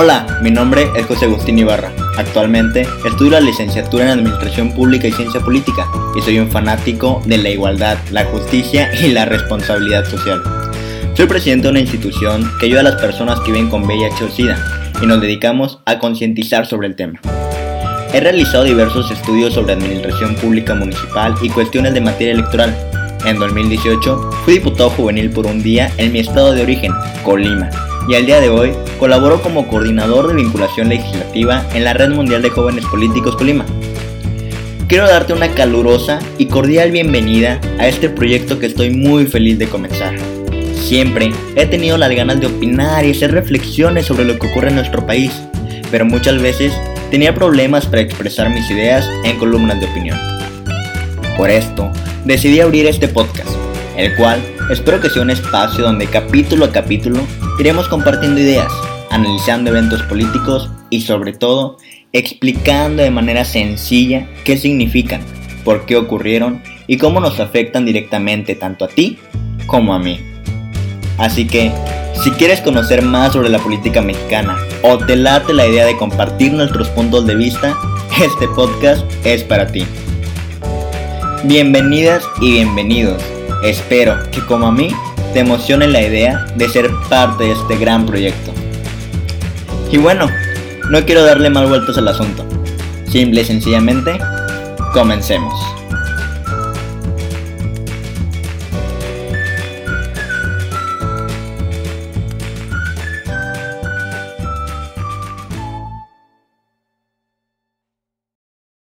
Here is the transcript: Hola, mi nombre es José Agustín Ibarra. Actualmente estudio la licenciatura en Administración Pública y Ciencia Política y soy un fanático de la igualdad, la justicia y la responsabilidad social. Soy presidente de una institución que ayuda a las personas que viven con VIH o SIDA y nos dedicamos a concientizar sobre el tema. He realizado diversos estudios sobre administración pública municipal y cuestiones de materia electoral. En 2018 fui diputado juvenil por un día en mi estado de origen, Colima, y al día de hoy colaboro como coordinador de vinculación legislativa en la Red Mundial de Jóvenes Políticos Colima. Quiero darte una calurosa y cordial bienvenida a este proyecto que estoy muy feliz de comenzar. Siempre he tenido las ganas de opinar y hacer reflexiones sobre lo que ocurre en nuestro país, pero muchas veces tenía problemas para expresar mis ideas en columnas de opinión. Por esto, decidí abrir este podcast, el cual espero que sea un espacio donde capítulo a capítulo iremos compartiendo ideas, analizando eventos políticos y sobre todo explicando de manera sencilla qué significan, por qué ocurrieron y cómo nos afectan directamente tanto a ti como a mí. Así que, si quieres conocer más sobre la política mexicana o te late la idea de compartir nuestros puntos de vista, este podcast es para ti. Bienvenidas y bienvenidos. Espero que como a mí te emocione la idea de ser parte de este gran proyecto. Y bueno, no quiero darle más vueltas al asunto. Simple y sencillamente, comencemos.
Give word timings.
Hola, 0.00 0.38
mi 0.42 0.52
nombre 0.52 0.92
es 0.94 1.06
José 1.06 1.24
Agustín 1.24 1.58
Ibarra. 1.58 1.90
Actualmente 2.16 2.86
estudio 3.04 3.32
la 3.32 3.40
licenciatura 3.40 4.04
en 4.04 4.10
Administración 4.10 4.70
Pública 4.70 5.08
y 5.08 5.12
Ciencia 5.12 5.40
Política 5.40 5.88
y 6.16 6.22
soy 6.22 6.38
un 6.38 6.48
fanático 6.48 7.20
de 7.26 7.36
la 7.36 7.50
igualdad, 7.50 7.98
la 8.12 8.24
justicia 8.26 8.94
y 8.94 9.08
la 9.08 9.24
responsabilidad 9.24 10.04
social. 10.04 10.40
Soy 11.14 11.26
presidente 11.26 11.64
de 11.64 11.70
una 11.72 11.80
institución 11.80 12.48
que 12.60 12.66
ayuda 12.66 12.82
a 12.82 12.84
las 12.84 13.00
personas 13.00 13.40
que 13.40 13.50
viven 13.50 13.68
con 13.68 13.82
VIH 13.86 14.24
o 14.24 14.30
SIDA 14.30 14.92
y 15.02 15.06
nos 15.06 15.20
dedicamos 15.20 15.80
a 15.84 15.98
concientizar 15.98 16.64
sobre 16.64 16.86
el 16.86 16.94
tema. 16.94 17.18
He 18.12 18.20
realizado 18.20 18.62
diversos 18.62 19.10
estudios 19.10 19.54
sobre 19.54 19.72
administración 19.72 20.36
pública 20.36 20.76
municipal 20.76 21.34
y 21.42 21.48
cuestiones 21.48 21.92
de 21.94 22.02
materia 22.02 22.34
electoral. 22.34 22.72
En 23.26 23.40
2018 23.40 24.30
fui 24.44 24.54
diputado 24.54 24.90
juvenil 24.90 25.30
por 25.30 25.48
un 25.48 25.60
día 25.60 25.90
en 25.96 26.12
mi 26.12 26.20
estado 26.20 26.52
de 26.52 26.62
origen, 26.62 26.92
Colima, 27.24 27.68
y 28.08 28.14
al 28.14 28.24
día 28.24 28.40
de 28.40 28.48
hoy 28.48 28.72
colaboro 28.98 29.42
como 29.42 29.68
coordinador 29.68 30.28
de 30.28 30.34
vinculación 30.34 30.88
legislativa 30.88 31.66
en 31.74 31.84
la 31.84 31.92
Red 31.92 32.10
Mundial 32.10 32.40
de 32.40 32.48
Jóvenes 32.48 32.86
Políticos 32.86 33.36
Colima. 33.36 33.66
Quiero 34.88 35.06
darte 35.06 35.34
una 35.34 35.50
calurosa 35.50 36.18
y 36.38 36.46
cordial 36.46 36.90
bienvenida 36.90 37.60
a 37.78 37.86
este 37.86 38.08
proyecto 38.08 38.58
que 38.58 38.64
estoy 38.64 38.90
muy 38.90 39.26
feliz 39.26 39.58
de 39.58 39.68
comenzar. 39.68 40.14
Siempre 40.72 41.32
he 41.54 41.66
tenido 41.66 41.98
las 41.98 42.10
ganas 42.10 42.40
de 42.40 42.46
opinar 42.46 43.04
y 43.04 43.10
hacer 43.10 43.32
reflexiones 43.32 44.06
sobre 44.06 44.24
lo 44.24 44.38
que 44.38 44.46
ocurre 44.46 44.68
en 44.68 44.76
nuestro 44.76 45.06
país, 45.06 45.30
pero 45.90 46.06
muchas 46.06 46.40
veces 46.40 46.72
tenía 47.10 47.34
problemas 47.34 47.84
para 47.84 48.00
expresar 48.00 48.48
mis 48.48 48.70
ideas 48.70 49.06
en 49.24 49.36
columnas 49.36 49.80
de 49.80 49.86
opinión. 49.86 50.18
Por 51.36 51.50
esto, 51.50 51.92
decidí 52.24 52.60
abrir 52.60 52.86
este 52.86 53.06
podcast, 53.06 53.50
el 53.98 54.16
cual 54.16 54.40
espero 54.70 54.98
que 54.98 55.10
sea 55.10 55.20
un 55.20 55.30
espacio 55.30 55.84
donde 55.84 56.06
capítulo 56.06 56.64
a 56.64 56.72
capítulo 56.72 57.20
iremos 57.58 57.88
compartiendo 57.88 58.40
ideas, 58.40 58.72
analizando 59.10 59.70
eventos 59.70 60.02
políticos 60.02 60.70
y 60.90 61.00
sobre 61.00 61.32
todo 61.32 61.76
explicando 62.12 63.02
de 63.02 63.10
manera 63.10 63.44
sencilla 63.44 64.28
qué 64.44 64.56
significan, 64.56 65.20
por 65.64 65.84
qué 65.84 65.96
ocurrieron 65.96 66.62
y 66.86 66.98
cómo 66.98 67.20
nos 67.20 67.40
afectan 67.40 67.84
directamente 67.84 68.54
tanto 68.54 68.84
a 68.84 68.88
ti 68.88 69.18
como 69.66 69.92
a 69.92 69.98
mí. 69.98 70.20
Así 71.18 71.46
que, 71.46 71.72
si 72.22 72.30
quieres 72.32 72.60
conocer 72.60 73.02
más 73.02 73.32
sobre 73.32 73.48
la 73.48 73.58
política 73.58 74.02
mexicana 74.02 74.56
o 74.82 74.96
te 74.98 75.16
late 75.16 75.52
la 75.52 75.66
idea 75.66 75.84
de 75.84 75.96
compartir 75.96 76.52
nuestros 76.52 76.88
puntos 76.88 77.26
de 77.26 77.34
vista, 77.34 77.76
este 78.22 78.46
podcast 78.48 79.04
es 79.24 79.42
para 79.42 79.66
ti. 79.66 79.84
Bienvenidas 81.44 82.24
y 82.40 82.52
bienvenidos. 82.52 83.22
Espero 83.64 84.16
que 84.30 84.44
como 84.46 84.68
a 84.68 84.72
mí 84.72 84.90
te 85.32 85.40
emocione 85.40 85.86
la 85.86 86.02
idea 86.02 86.46
de 86.56 86.68
ser 86.68 86.90
parte 87.08 87.44
de 87.44 87.52
este 87.52 87.76
gran 87.76 88.06
proyecto. 88.06 88.52
Y 89.90 89.98
bueno, 89.98 90.28
no 90.90 91.04
quiero 91.04 91.24
darle 91.24 91.50
más 91.50 91.68
vueltas 91.68 91.96
al 91.98 92.08
asunto. 92.08 92.46
Simple 93.10 93.42
y 93.42 93.44
sencillamente, 93.44 94.18
comencemos. 94.92 95.54